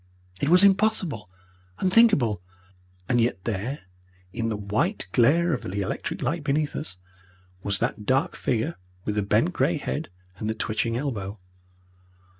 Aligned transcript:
It 0.41 0.49
was 0.49 0.63
impossible, 0.63 1.29
unthinkable 1.77 2.41
and 3.07 3.21
yet 3.21 3.43
there, 3.43 3.81
in 4.33 4.49
the 4.49 4.57
white 4.57 5.07
glare 5.11 5.53
of 5.53 5.61
the 5.61 5.81
electric 5.81 6.23
light 6.23 6.43
beneath 6.43 6.75
us, 6.75 6.97
was 7.61 7.77
that 7.77 8.03
dark 8.07 8.35
figure 8.35 8.77
with 9.05 9.13
the 9.13 9.21
bent 9.21 9.53
grey 9.53 9.77
head, 9.77 10.09
and 10.39 10.49
the 10.49 10.55
twitching 10.55 10.97
elbow. 10.97 11.37